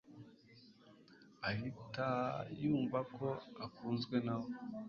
ahita 1.49 2.09
yumva 2.61 2.99
ko 3.15 3.27
akunzwe 3.65 4.15
nawe, 4.25 4.49